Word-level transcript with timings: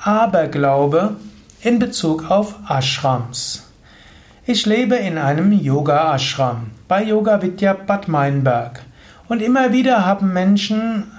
Aberglaube 0.00 1.16
in 1.60 1.80
Bezug 1.80 2.30
auf 2.30 2.54
Ashrams. 2.68 3.64
Ich 4.46 4.64
lebe 4.64 4.94
in 4.94 5.18
einem 5.18 5.50
Yoga-Ashram 5.50 6.70
bei 6.86 7.02
Yoga 7.02 7.42
Vidya 7.42 7.72
Bad 7.72 8.06
Meinberg. 8.06 8.80
Und 9.28 9.42
immer 9.42 9.72
wieder 9.72 10.06
haben 10.06 10.32
Menschen 10.32 11.10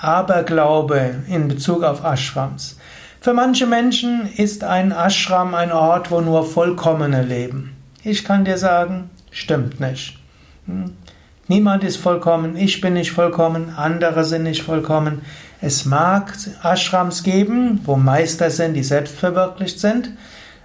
Aberglaube 0.00 1.24
in 1.26 1.48
Bezug 1.48 1.82
auf 1.82 2.04
Ashrams. 2.04 2.78
Für 3.20 3.34
manche 3.34 3.66
Menschen 3.66 4.28
ist 4.36 4.62
ein 4.62 4.92
Ashram 4.92 5.54
ein 5.54 5.72
Ort, 5.72 6.12
wo 6.12 6.20
nur 6.20 6.46
Vollkommene 6.46 7.22
leben. 7.22 7.76
Ich 8.04 8.24
kann 8.24 8.44
dir 8.44 8.58
sagen, 8.58 9.10
stimmt 9.32 9.80
nicht. 9.80 10.18
Hm? 10.66 10.96
Niemand 11.48 11.82
ist 11.82 11.96
vollkommen, 11.96 12.56
ich 12.56 12.80
bin 12.80 12.94
nicht 12.94 13.10
vollkommen, 13.10 13.74
andere 13.76 14.24
sind 14.24 14.44
nicht 14.44 14.62
vollkommen. 14.62 15.22
Es 15.64 15.84
mag 15.84 16.34
Ashrams 16.64 17.22
geben, 17.22 17.80
wo 17.84 17.94
Meister 17.94 18.50
sind, 18.50 18.74
die 18.74 18.82
selbst 18.82 19.14
verwirklicht 19.14 19.78
sind, 19.78 20.10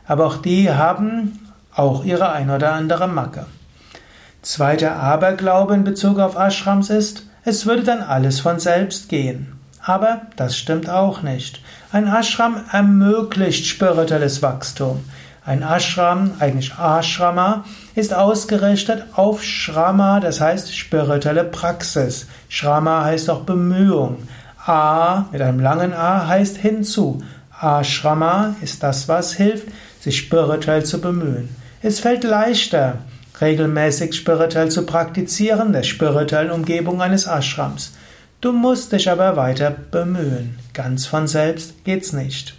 aber 0.07 0.25
auch 0.25 0.37
die 0.37 0.71
haben 0.71 1.39
auch 1.71 2.03
ihre 2.03 2.31
ein 2.31 2.49
oder 2.49 2.73
andere 2.73 3.07
Macke. 3.07 3.45
Zweiter 4.41 4.95
Aberglaube 4.95 5.75
in 5.75 5.83
Bezug 5.83 6.17
auf 6.17 6.35
Ashrams 6.35 6.89
ist, 6.89 7.27
es 7.45 7.67
würde 7.67 7.83
dann 7.83 8.01
alles 8.01 8.39
von 8.39 8.59
selbst 8.59 9.07
gehen. 9.07 9.59
Aber 9.83 10.23
das 10.35 10.57
stimmt 10.57 10.89
auch 10.89 11.21
nicht. 11.21 11.61
Ein 11.91 12.07
Ashram 12.07 12.57
ermöglicht 12.71 13.67
spirituelles 13.67 14.41
Wachstum. 14.41 15.05
Ein 15.45 15.61
Ashram, 15.61 16.31
eigentlich 16.39 16.73
Ashrama, 16.73 17.65
ist 17.93 18.15
ausgerichtet 18.15 19.05
auf 19.13 19.43
Shrama, 19.43 20.19
das 20.19 20.41
heißt 20.41 20.75
spirituelle 20.75 21.43
Praxis. 21.43 22.25
Shrama 22.49 23.05
heißt 23.05 23.29
auch 23.29 23.41
Bemühung. 23.41 24.17
A 24.67 25.27
mit 25.31 25.41
einem 25.41 25.59
langen 25.59 25.93
A 25.93 26.27
heißt 26.27 26.57
hinzu. 26.57 27.23
Ashrama 27.59 28.55
ist 28.61 28.83
das, 28.83 29.07
was 29.07 29.33
hilft, 29.33 29.67
sich 29.99 30.17
spirituell 30.17 30.85
zu 30.85 31.01
bemühen. 31.01 31.49
Es 31.81 31.99
fällt 31.99 32.23
leichter, 32.23 32.99
regelmäßig 33.39 34.13
spirituell 34.13 34.69
zu 34.69 34.85
praktizieren, 34.85 35.73
der 35.73 35.83
spirituellen 35.83 36.51
Umgebung 36.51 37.01
eines 37.01 37.25
Ashrams. 37.25 37.93
Du 38.41 38.51
musst 38.51 38.91
dich 38.91 39.09
aber 39.09 39.35
weiter 39.35 39.71
bemühen. 39.71 40.59
Ganz 40.73 41.05
von 41.05 41.27
selbst 41.27 41.83
geht's 41.83 42.13
nicht. 42.13 42.55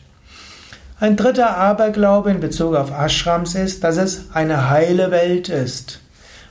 Ein 1.01 1.17
dritter 1.17 1.56
Aberglaube 1.56 2.31
in 2.31 2.41
Bezug 2.41 2.75
auf 2.75 2.91
Ashrams 2.91 3.55
ist, 3.55 3.84
dass 3.84 3.97
es 3.97 4.25
eine 4.34 4.70
heile 4.70 5.12
Welt 5.12 5.48
ist. 5.48 6.01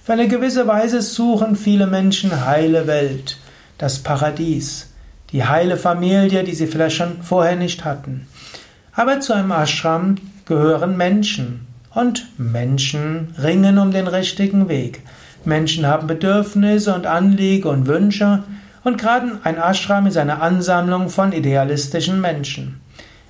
Für 0.03 0.13
eine 0.13 0.29
gewisse 0.29 0.67
Weise 0.67 1.01
suchen 1.01 1.57
viele 1.57 1.85
Menschen 1.85 2.45
heile 2.45 2.87
Welt, 2.87 3.37
das 3.77 3.99
Paradies, 3.99 4.87
die 5.31 5.45
heile 5.45 5.77
Familie, 5.77 6.43
die 6.43 6.53
sie 6.53 6.67
vielleicht 6.67 6.95
schon 6.95 7.21
vorher 7.21 7.55
nicht 7.55 7.83
hatten. 7.85 8.27
Aber 8.93 9.19
zu 9.19 9.33
einem 9.33 9.51
Ashram 9.51 10.15
gehören 10.45 10.97
Menschen 10.97 11.67
und 11.93 12.27
Menschen 12.37 13.33
ringen 13.41 13.77
um 13.77 13.91
den 13.91 14.07
richtigen 14.07 14.69
Weg. 14.69 15.01
Menschen 15.45 15.85
haben 15.85 16.07
Bedürfnisse 16.07 16.93
und 16.93 17.05
Anliegen 17.05 17.69
und 17.69 17.87
Wünsche 17.87 18.43
und 18.83 18.97
gerade 18.97 19.39
ein 19.43 19.57
Ashram 19.57 20.07
ist 20.07 20.17
eine 20.17 20.41
Ansammlung 20.41 21.09
von 21.09 21.33
idealistischen 21.33 22.21
Menschen. 22.21 22.79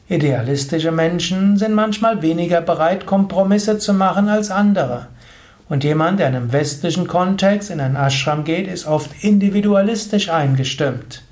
Idealistische 0.09 0.91
Menschen 0.91 1.57
sind 1.57 1.73
manchmal 1.73 2.21
weniger 2.21 2.61
bereit, 2.61 3.05
Kompromisse 3.05 3.77
zu 3.77 3.93
machen 3.93 4.29
als 4.29 4.51
andere. 4.51 5.07
Und 5.67 5.83
jemand, 5.83 6.19
der 6.19 6.29
in 6.29 6.35
einem 6.35 6.53
westlichen 6.53 7.07
Kontext 7.07 7.69
in 7.69 7.81
einen 7.81 7.97
Ashram 7.97 8.45
geht, 8.45 8.67
ist 8.67 8.87
oft 8.87 9.11
individualistisch 9.21 10.29
eingestimmt. 10.29 11.23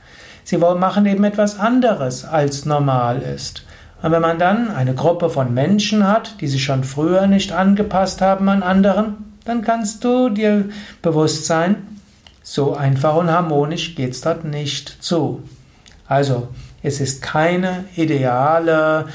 Sie 0.45 0.57
machen 0.57 1.07
eben 1.07 1.23
etwas 1.23 1.59
anderes, 1.59 2.23
als 2.23 2.65
normal 2.65 3.21
ist. 3.21 3.65
Und 4.03 4.11
wenn 4.11 4.21
man 4.21 4.38
dann 4.38 4.69
eine 4.69 4.93
Gruppe 4.93 5.31
von 5.31 5.53
Menschen 5.53 6.07
hat, 6.07 6.39
die 6.39 6.47
sich 6.47 6.63
schon 6.63 6.83
früher 6.83 7.25
nicht 7.25 7.51
angepasst 7.51 8.21
haben 8.21 8.47
an 8.47 8.61
anderen, 8.61 9.16
dann 9.43 9.63
kannst 9.63 10.03
du 10.03 10.29
dir 10.29 10.66
bewusst 11.01 11.47
sein, 11.47 11.78
so 12.44 12.75
einfach 12.75 13.16
und 13.16 13.31
harmonisch 13.31 13.95
geht's 13.95 14.22
dort 14.22 14.45
nicht 14.45 15.03
zu. 15.03 15.41
Also, 16.07 16.50
es 16.83 17.01
ist 17.01 17.23
keine 17.23 17.85
ideale, 17.95 19.07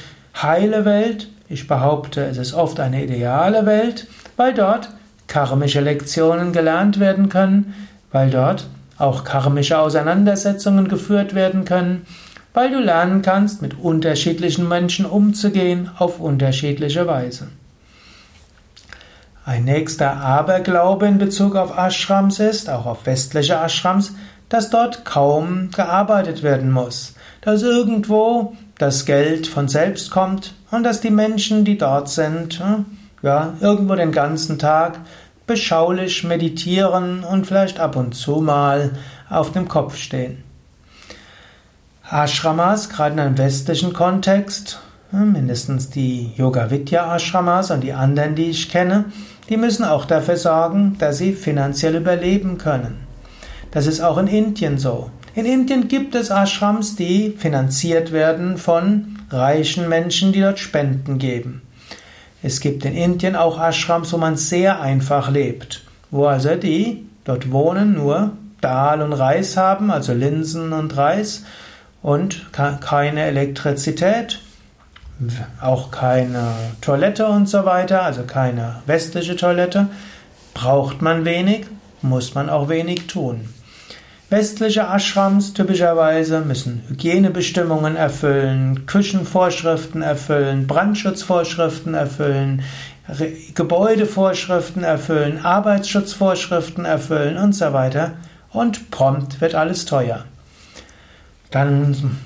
heile 0.42 0.84
Welt. 0.84 1.28
Ich 1.48 1.68
behaupte, 1.68 2.24
es 2.24 2.38
ist 2.38 2.54
oft 2.54 2.80
eine 2.80 3.04
ideale 3.04 3.66
Welt, 3.66 4.08
weil 4.36 4.52
dort 4.52 4.90
karmische 5.28 5.80
Lektionen 5.80 6.52
gelernt 6.52 6.98
werden 6.98 7.28
können, 7.28 7.74
weil 8.10 8.30
dort 8.30 8.66
auch 9.00 9.24
karmische 9.24 9.78
Auseinandersetzungen 9.78 10.88
geführt 10.88 11.34
werden 11.34 11.64
können, 11.64 12.06
weil 12.52 12.70
du 12.70 12.80
lernen 12.80 13.22
kannst, 13.22 13.62
mit 13.62 13.78
unterschiedlichen 13.78 14.68
Menschen 14.68 15.06
umzugehen 15.06 15.90
auf 15.98 16.20
unterschiedliche 16.20 17.06
Weise. 17.06 17.48
Ein 19.44 19.64
nächster 19.64 20.16
Aberglaube 20.16 21.06
in 21.06 21.18
Bezug 21.18 21.56
auf 21.56 21.76
Ashrams 21.76 22.40
ist, 22.40 22.68
auch 22.68 22.86
auf 22.86 23.06
westliche 23.06 23.54
Ashrams, 23.54 24.12
dass 24.48 24.70
dort 24.70 25.04
kaum 25.04 25.70
gearbeitet 25.70 26.42
werden 26.42 26.70
muss 26.70 27.14
dass 27.40 27.62
irgendwo 27.62 28.54
das 28.78 29.06
Geld 29.06 29.46
von 29.46 29.68
selbst 29.68 30.10
kommt 30.10 30.54
und 30.70 30.82
dass 30.82 31.00
die 31.00 31.10
Menschen, 31.10 31.64
die 31.64 31.78
dort 31.78 32.08
sind, 32.08 32.60
hm, 32.60 32.86
ja, 33.22 33.54
irgendwo 33.60 33.94
den 33.94 34.12
ganzen 34.12 34.58
Tag 34.58 34.98
beschaulich 35.50 36.22
meditieren 36.22 37.24
und 37.24 37.44
vielleicht 37.44 37.80
ab 37.80 37.96
und 37.96 38.14
zu 38.14 38.40
mal 38.40 38.92
auf 39.28 39.50
dem 39.50 39.66
Kopf 39.66 39.96
stehen. 39.96 40.44
Ashramas, 42.08 42.88
gerade 42.88 43.14
in 43.14 43.18
einem 43.18 43.36
westlichen 43.36 43.92
Kontext, 43.92 44.78
hm, 45.10 45.32
mindestens 45.32 45.90
die 45.90 46.30
Yoga 46.36 46.70
Vidya 46.70 47.16
Ashramas 47.16 47.72
und 47.72 47.80
die 47.80 47.92
anderen, 47.92 48.36
die 48.36 48.50
ich 48.50 48.70
kenne, 48.70 49.06
die 49.48 49.56
müssen 49.56 49.84
auch 49.84 50.04
dafür 50.04 50.36
sorgen, 50.36 50.94
dass 51.00 51.18
sie 51.18 51.32
finanziell 51.32 51.96
überleben 51.96 52.56
können. 52.56 52.98
Das 53.72 53.88
ist 53.88 54.00
auch 54.00 54.18
in 54.18 54.28
Indien 54.28 54.78
so. 54.78 55.10
In 55.34 55.46
Indien 55.46 55.88
gibt 55.88 56.14
es 56.14 56.30
Ashrams, 56.30 56.94
die 56.94 57.34
finanziert 57.36 58.12
werden 58.12 58.56
von 58.56 59.18
reichen 59.30 59.88
Menschen, 59.88 60.30
die 60.30 60.42
dort 60.42 60.60
Spenden 60.60 61.18
geben. 61.18 61.62
Es 62.42 62.60
gibt 62.60 62.84
in 62.84 62.94
Indien 62.94 63.36
auch 63.36 63.60
Ashrams, 63.60 64.12
wo 64.12 64.16
man 64.16 64.36
sehr 64.36 64.80
einfach 64.80 65.30
lebt, 65.30 65.82
wo 66.10 66.26
also 66.26 66.54
die 66.54 67.06
dort 67.24 67.52
wohnen 67.52 67.94
nur 67.94 68.32
Dahl 68.60 69.02
und 69.02 69.12
Reis 69.12 69.56
haben, 69.56 69.90
also 69.90 70.12
Linsen 70.12 70.72
und 70.72 70.96
Reis 70.96 71.44
und 72.02 72.46
keine 72.52 73.22
Elektrizität, 73.22 74.40
auch 75.60 75.90
keine 75.90 76.54
Toilette 76.80 77.26
und 77.26 77.48
so 77.48 77.64
weiter, 77.64 78.02
also 78.02 78.22
keine 78.22 78.76
westliche 78.86 79.36
Toilette. 79.36 79.88
Braucht 80.54 81.02
man 81.02 81.24
wenig, 81.24 81.66
muss 82.02 82.34
man 82.34 82.48
auch 82.48 82.68
wenig 82.68 83.06
tun. 83.06 83.48
Westliche 84.30 84.82
Ashrams 84.82 85.54
typischerweise 85.54 86.40
müssen 86.42 86.84
Hygienebestimmungen 86.88 87.96
erfüllen, 87.96 88.86
Küchenvorschriften 88.86 90.02
erfüllen, 90.02 90.68
Brandschutzvorschriften 90.68 91.94
erfüllen, 91.94 92.62
Gebäudevorschriften 93.56 94.84
erfüllen, 94.84 95.44
Arbeitsschutzvorschriften 95.44 96.84
erfüllen 96.84 97.38
und 97.38 97.54
so 97.54 97.72
weiter. 97.72 98.12
Und 98.52 98.92
prompt 98.92 99.40
wird 99.40 99.56
alles 99.56 99.84
teuer. 99.84 100.24
Dann 101.50 102.16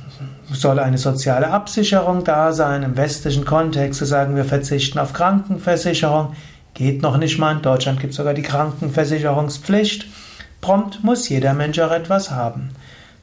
soll 0.52 0.80
eine 0.80 0.98
soziale 0.98 1.48
Absicherung 1.48 2.22
da 2.22 2.52
sein. 2.52 2.82
Im 2.82 2.98
westlichen 2.98 3.46
Kontext 3.46 3.98
zu 3.98 4.04
sagen, 4.04 4.36
wir 4.36 4.44
verzichten 4.44 4.98
auf 4.98 5.14
Krankenversicherung, 5.14 6.34
geht 6.74 7.00
noch 7.00 7.16
nicht 7.16 7.38
mal. 7.38 7.56
In 7.56 7.62
Deutschland 7.62 8.00
gibt 8.00 8.10
es 8.10 8.18
sogar 8.18 8.34
die 8.34 8.42
Krankenversicherungspflicht. 8.42 10.06
Prompt 10.64 11.04
muss 11.04 11.28
jeder 11.28 11.52
Mensch 11.52 11.78
auch 11.78 11.90
etwas 11.90 12.30
haben. 12.30 12.70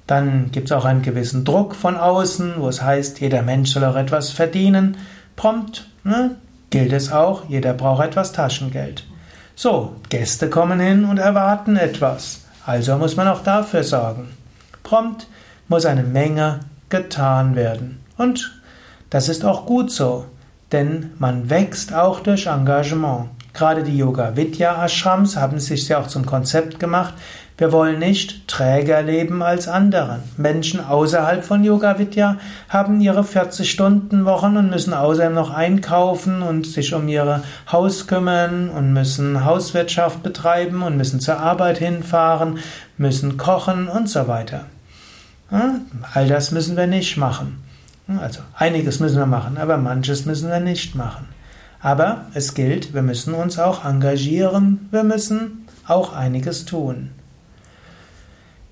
Dann 0.06 0.52
gibt 0.52 0.70
es 0.70 0.78
auch 0.78 0.86
einen 0.86 1.02
gewissen 1.02 1.44
Druck 1.44 1.74
von 1.74 1.98
außen, 1.98 2.54
wo 2.58 2.70
es 2.70 2.84
heißt, 2.84 3.20
jeder 3.20 3.42
Mensch 3.42 3.72
soll 3.72 3.84
auch 3.84 3.96
etwas 3.96 4.30
verdienen. 4.30 4.96
Prompt 5.36 5.88
ne, 6.04 6.36
gilt 6.70 6.94
es 6.94 7.12
auch, 7.12 7.50
jeder 7.50 7.74
braucht 7.74 8.06
etwas 8.06 8.32
Taschengeld. 8.32 9.08
So, 9.56 9.96
Gäste 10.10 10.52
kommen 10.52 10.80
hin 10.80 11.04
und 11.04 11.18
erwarten 11.18 11.78
etwas. 11.78 12.42
Also 12.64 12.96
muss 12.98 13.16
man 13.16 13.28
auch 13.28 13.42
dafür 13.42 13.84
sorgen. 13.84 14.28
Prompt 14.84 15.26
muss 15.68 15.88
eine 15.88 16.04
Menge 16.04 16.60
getan 16.90 17.56
werden. 17.56 18.02
Und 18.18 18.62
das 19.10 19.30
ist 19.30 19.46
auch 19.46 19.66
gut 19.66 19.90
so, 19.90 20.28
denn 20.72 21.14
man 21.18 21.50
wächst 21.50 21.92
auch 21.92 22.20
durch 22.20 22.46
Engagement. 22.46 23.30
Gerade 23.54 23.84
die 23.84 23.98
Yoga 23.98 24.36
Vidya 24.36 24.84
Ashrams 24.84 25.36
haben 25.36 25.60
sich 25.60 25.88
ja 25.88 26.00
auch 26.00 26.08
zum 26.08 26.26
Konzept 26.26 26.80
gemacht. 26.80 27.14
Wir 27.58 27.72
wollen 27.72 28.00
nicht 28.00 28.48
träger 28.48 29.04
leben 29.04 29.44
als 29.44 29.68
andere. 29.68 30.22
Menschen 30.36 30.84
außerhalb 30.84 31.44
von 31.44 31.64
Yoga 31.64 32.00
Vidya 32.00 32.38
haben 32.70 33.02
ihre 33.02 33.22
40-Stunden-Wochen 33.22 34.58
und 34.58 34.72
müssen 34.72 34.96
außerdem 34.96 35.36
noch 35.36 35.52
einkaufen 35.52 36.42
und 36.42 36.66
sich 36.66 36.94
um 36.96 37.08
ihre 37.08 37.44
Haus 37.72 38.08
kümmern 38.08 38.70
und 38.70 38.94
müssen 38.94 39.46
Hauswirtschaft 39.46 40.24
betreiben 40.24 40.82
und 40.82 40.98
müssen 40.98 41.20
zur 41.20 41.38
Arbeit 41.38 41.78
hinfahren, 41.78 42.58
müssen 42.98 43.38
kochen 43.38 43.88
und 43.88 44.10
so 44.10 44.28
weiter. 44.28 44.66
All 46.14 46.28
das 46.28 46.52
müssen 46.52 46.78
wir 46.78 46.88
nicht 46.88 47.18
machen. 47.18 47.62
Also 48.20 48.40
einiges 48.56 49.00
müssen 49.00 49.20
wir 49.20 49.28
machen, 49.28 49.58
aber 49.58 49.78
manches 49.78 50.26
müssen 50.26 50.50
wir 50.50 50.62
nicht 50.62 50.96
machen. 50.96 51.28
Aber 51.82 52.26
es 52.34 52.54
gilt, 52.54 52.94
wir 52.94 53.02
müssen 53.02 53.34
uns 53.34 53.58
auch 53.58 53.84
engagieren, 53.86 54.88
wir 54.92 55.04
müssen 55.04 55.68
auch 55.88 56.14
einiges 56.14 56.66
tun. 56.66 57.12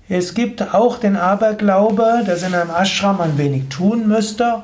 Es 0.08 0.34
gibt 0.34 0.74
auch 0.74 0.98
den 0.98 1.16
Aberglaube, 1.16 2.22
dass 2.26 2.42
in 2.42 2.54
einem 2.54 2.70
Ashram 2.70 3.18
man 3.18 3.38
wenig 3.38 3.68
tun 3.68 4.08
müsste. 4.08 4.62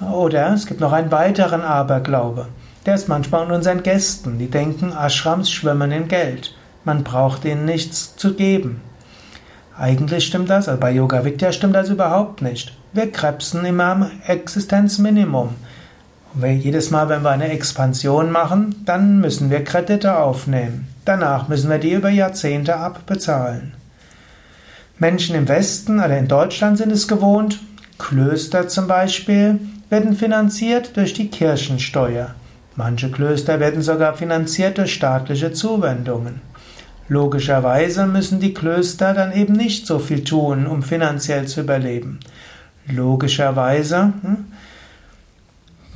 Oder 0.00 0.52
es 0.52 0.66
gibt 0.66 0.80
noch 0.80 0.92
einen 0.92 1.10
weiteren 1.10 1.62
Aberglaube. 1.62 2.48
Der 2.84 2.94
ist 2.94 3.08
manchmal 3.08 3.46
an 3.46 3.52
unseren 3.52 3.82
Gästen. 3.82 4.38
Die 4.38 4.50
denken, 4.50 4.92
Ashrams 4.92 5.50
schwimmen 5.50 5.90
in 5.90 6.08
Geld. 6.08 6.54
Man 6.84 7.02
braucht 7.02 7.44
ihnen 7.44 7.64
nichts 7.64 8.16
zu 8.16 8.34
geben. 8.34 8.82
Eigentlich 9.76 10.26
stimmt 10.26 10.50
das, 10.50 10.68
also 10.68 10.80
bei 10.80 10.90
Yoga 10.90 11.24
Vidya 11.24 11.52
stimmt 11.52 11.74
das 11.74 11.88
überhaupt 11.88 12.42
nicht. 12.42 12.76
Wir 12.92 13.10
krebsen 13.10 13.64
immer 13.64 13.84
am 13.84 14.10
Existenzminimum. 14.26 15.54
Jedes 16.40 16.90
Mal, 16.90 17.08
wenn 17.08 17.22
wir 17.22 17.30
eine 17.30 17.50
Expansion 17.50 18.30
machen, 18.30 18.82
dann 18.84 19.20
müssen 19.20 19.50
wir 19.50 19.64
Kredite 19.64 20.18
aufnehmen. 20.18 20.86
Danach 21.04 21.48
müssen 21.48 21.70
wir 21.70 21.78
die 21.78 21.92
über 21.92 22.10
Jahrzehnte 22.10 22.76
abbezahlen. 22.76 23.72
Menschen 24.98 25.34
im 25.36 25.48
Westen 25.48 25.98
oder 25.98 26.18
in 26.18 26.28
Deutschland 26.28 26.78
sind 26.78 26.92
es 26.92 27.08
gewohnt, 27.08 27.60
Klöster 27.98 28.68
zum 28.68 28.86
Beispiel 28.86 29.58
werden 29.90 30.14
finanziert 30.14 30.96
durch 30.96 31.14
die 31.14 31.28
Kirchensteuer. 31.28 32.34
Manche 32.76 33.10
Klöster 33.10 33.58
werden 33.58 33.82
sogar 33.82 34.14
finanziert 34.14 34.78
durch 34.78 34.94
staatliche 34.94 35.52
Zuwendungen. 35.52 36.40
Logischerweise 37.08 38.06
müssen 38.06 38.38
die 38.38 38.54
Klöster 38.54 39.14
dann 39.14 39.32
eben 39.32 39.54
nicht 39.54 39.86
so 39.86 39.98
viel 39.98 40.22
tun, 40.24 40.66
um 40.66 40.82
finanziell 40.82 41.48
zu 41.48 41.62
überleben. 41.62 42.20
Logischerweise 42.86 44.12
hm, 44.22 44.44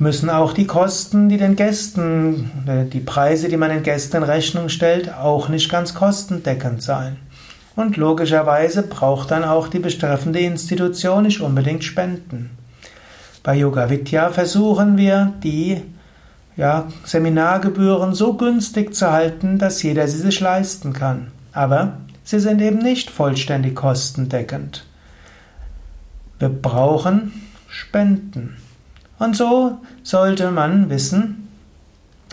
müssen 0.03 0.29
auch 0.29 0.53
die 0.53 0.67
Kosten, 0.67 1.29
die 1.29 1.37
den 1.37 1.55
Gästen, 1.55 2.51
äh, 2.67 2.85
die 2.85 2.99
Preise, 2.99 3.49
die 3.49 3.57
man 3.57 3.69
den 3.69 3.81
Gästen 3.81 4.17
in 4.17 4.23
Rechnung 4.23 4.69
stellt, 4.69 5.11
auch 5.11 5.49
nicht 5.49 5.71
ganz 5.71 5.95
kostendeckend 5.95 6.83
sein. 6.83 7.17
Und 7.75 7.97
logischerweise 7.97 8.83
braucht 8.83 9.31
dann 9.31 9.43
auch 9.43 9.67
die 9.67 9.79
betreffende 9.79 10.39
Institution 10.39 11.23
nicht 11.23 11.41
unbedingt 11.41 11.83
Spenden. 11.83 12.51
Bei 13.41 13.55
Yoga 13.55 13.89
Vidya 13.89 14.29
versuchen 14.29 14.95
wir, 14.97 15.33
die 15.43 15.81
ja, 16.55 16.87
Seminargebühren 17.03 18.13
so 18.13 18.33
günstig 18.33 18.93
zu 18.93 19.11
halten, 19.11 19.57
dass 19.57 19.81
jeder 19.81 20.07
sie 20.07 20.19
sich 20.19 20.39
leisten 20.39 20.93
kann. 20.93 21.31
Aber 21.51 21.97
sie 22.23 22.39
sind 22.39 22.61
eben 22.61 22.77
nicht 22.77 23.09
vollständig 23.09 23.75
kostendeckend. 23.75 24.85
Wir 26.37 26.49
brauchen 26.49 27.33
Spenden. 27.67 28.57
Und 29.19 29.35
so 29.35 29.79
sollte 30.03 30.51
man 30.51 30.89
wissen, 30.89 31.47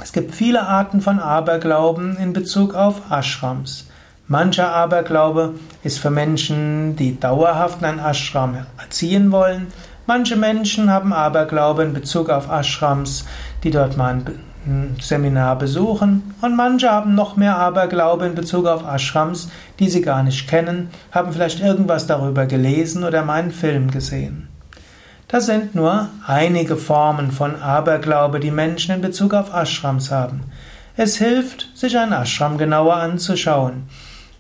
es 0.02 0.12
gibt 0.12 0.34
viele 0.34 0.62
Arten 0.62 1.00
von 1.00 1.18
Aberglauben 1.20 2.16
in 2.16 2.32
Bezug 2.32 2.74
auf 2.74 3.02
Ashrams. 3.10 3.86
Mancher 4.28 4.72
Aberglaube 4.72 5.54
ist 5.82 5.98
für 5.98 6.10
Menschen, 6.10 6.96
die 6.96 7.18
dauerhaft 7.18 7.82
einen 7.82 7.98
Ashram 7.98 8.56
erziehen 8.78 9.32
wollen. 9.32 9.66
Manche 10.06 10.36
Menschen 10.36 10.90
haben 10.90 11.12
Aberglaube 11.12 11.82
in 11.82 11.92
Bezug 11.92 12.30
auf 12.30 12.48
Ashrams, 12.48 13.26
die 13.64 13.72
dort 13.72 13.96
mal 13.96 14.22
ein 14.66 14.96
Seminar 15.00 15.58
besuchen. 15.58 16.34
Und 16.40 16.56
manche 16.56 16.90
haben 16.90 17.14
noch 17.14 17.36
mehr 17.36 17.56
Aberglaube 17.56 18.26
in 18.26 18.34
Bezug 18.34 18.66
auf 18.66 18.84
Ashrams, 18.84 19.50
die 19.78 19.88
sie 19.88 20.00
gar 20.00 20.22
nicht 20.22 20.48
kennen, 20.48 20.90
haben 21.12 21.32
vielleicht 21.32 21.60
irgendwas 21.60 22.06
darüber 22.06 22.46
gelesen 22.46 23.04
oder 23.04 23.24
mal 23.24 23.42
einen 23.42 23.50
Film 23.50 23.90
gesehen. 23.90 24.50
Das 25.30 25.46
sind 25.46 25.76
nur 25.76 26.08
einige 26.26 26.76
Formen 26.76 27.30
von 27.30 27.54
Aberglaube, 27.54 28.40
die 28.40 28.50
Menschen 28.50 28.96
in 28.96 29.00
Bezug 29.00 29.32
auf 29.32 29.54
Ashrams 29.54 30.10
haben. 30.10 30.40
Es 30.96 31.18
hilft, 31.18 31.68
sich 31.72 31.96
ein 31.96 32.12
Ashram 32.12 32.58
genauer 32.58 32.96
anzuschauen. 32.96 33.84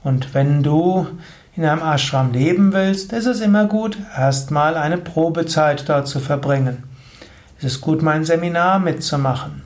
Und 0.02 0.34
wenn 0.34 0.64
du 0.64 1.06
in 1.54 1.64
einem 1.64 1.80
Ashram 1.80 2.32
leben 2.32 2.72
willst, 2.72 3.12
ist 3.12 3.26
es 3.26 3.40
immer 3.40 3.66
gut, 3.66 3.98
erstmal 4.16 4.76
eine 4.76 4.98
Probezeit 4.98 5.88
dort 5.88 6.08
zu 6.08 6.18
verbringen. 6.18 6.82
Es 7.60 7.66
ist 7.66 7.80
gut, 7.80 8.02
mein 8.02 8.24
Seminar 8.24 8.80
mitzumachen. 8.80 9.62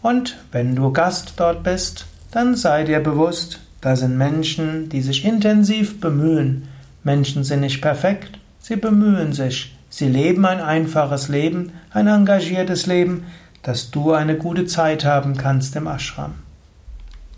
Und 0.00 0.36
wenn 0.52 0.76
du 0.76 0.92
Gast 0.92 1.32
dort 1.38 1.64
bist, 1.64 2.06
dann 2.30 2.54
sei 2.54 2.84
dir 2.84 3.00
bewusst, 3.00 3.58
da 3.80 3.96
sind 3.96 4.16
Menschen, 4.16 4.88
die 4.90 5.02
sich 5.02 5.24
intensiv 5.24 6.00
bemühen. 6.00 6.68
Menschen 7.02 7.42
sind 7.42 7.62
nicht 7.62 7.80
perfekt, 7.80 8.38
sie 8.60 8.76
bemühen 8.76 9.32
sich. 9.32 9.74
Sie 9.90 10.08
leben 10.08 10.44
ein 10.44 10.60
einfaches 10.60 11.28
Leben, 11.28 11.72
ein 11.90 12.06
engagiertes 12.06 12.86
Leben, 12.86 13.24
dass 13.62 13.90
du 13.90 14.12
eine 14.12 14.36
gute 14.36 14.66
Zeit 14.66 15.04
haben 15.04 15.36
kannst 15.36 15.76
im 15.76 15.86
Ashram. 15.86 16.34